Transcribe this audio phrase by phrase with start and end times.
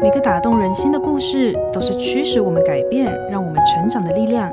[0.00, 4.48] 每个打动人心的故事，都是驱使我们改变、让我们成长的力量。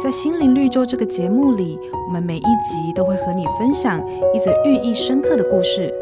[0.00, 4.00] 在心灵绿洲这个节目里，我们每一集都会和你分享
[4.32, 5.92] 一则寓意深刻的故事。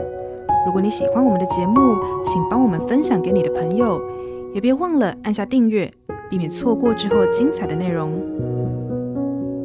[0.67, 3.99] 如果你喜欢我们的节目，请帮我们分享给你的朋友，
[4.53, 5.91] 也别忘了按下订阅，
[6.29, 8.13] 避免错过之后精彩的内容。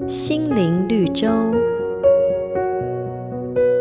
[0.07, 1.27] 心灵绿洲。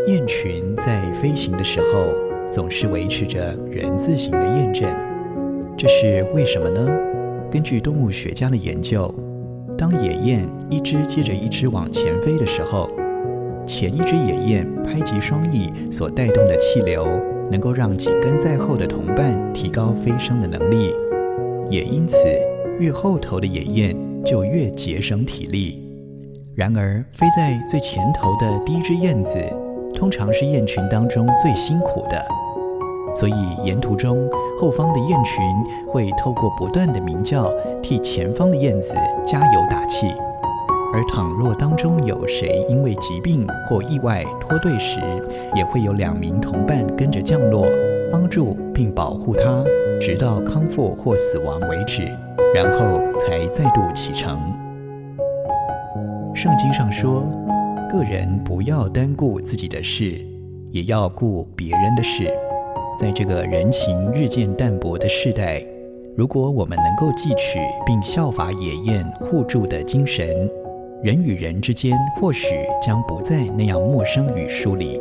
[0.09, 2.09] 雁群在飞行的时候，
[2.51, 4.93] 总是维持着人字形的雁阵，
[5.81, 6.87] 这是为什么呢？
[7.51, 9.11] 根据动物学家的研究，
[9.79, 12.91] 当野雁一只接着一只往前飞的时候，
[13.65, 17.09] 前一只野雁拍击双翼所带动的气流，
[17.51, 20.95] 能够让紧跟在后的同伴提高飞升的能力，
[21.71, 22.19] 也因此
[22.79, 25.83] 越后头的野雁就越节省体力。
[26.55, 29.43] 然而，飞在最前头的第一只燕子，
[29.95, 32.23] 通常是雁群当中最辛苦的，
[33.15, 34.29] 所以沿途中
[34.59, 35.43] 后方的雁群
[35.89, 37.51] 会透过不断的鸣叫，
[37.83, 38.95] 替前方的燕子
[39.27, 40.07] 加油打气。
[40.93, 45.01] 而倘若当中有谁因为疾病或意外脱队时，
[45.55, 47.65] 也会有两名同伴跟着降落，
[48.11, 49.63] 帮助并保护他，
[50.01, 52.03] 直到康复或死亡为止，
[52.53, 54.37] 然后才再度启程。
[56.35, 57.23] 圣经上说，
[57.89, 60.19] 个人不要单顾自己的事，
[60.73, 62.33] 也要顾别人的事。
[63.01, 65.65] 在这个人情日渐淡薄的时代，
[66.15, 70.29] 如果我们能够汲取并效法野雁互助的精神，
[71.03, 72.49] 人与人之间或许
[72.83, 75.01] 将不再那样陌生与疏离。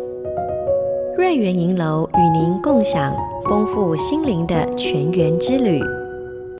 [1.17, 5.81] 瑞园银楼与您共享丰富心灵的泉源之旅。